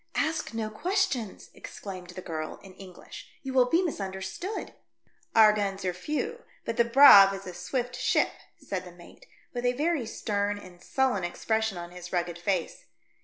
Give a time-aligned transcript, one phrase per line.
[0.15, 3.29] "Ask no questions," exclaimed the girl in English.
[3.43, 4.73] "You will be misunderstood."
[5.35, 9.63] "Our guns are few, but the Braave is a swift ship," said the mate, with
[9.63, 12.85] a very stern and sullen expression on his rugged face.